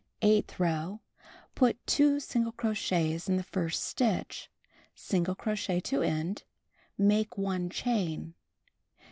[0.23, 0.99] Eighth row:
[1.53, 4.49] Put 2 single crochets in the first stitch;
[4.95, 6.41] single crochet to end.
[6.97, 8.33] Make 1 chain.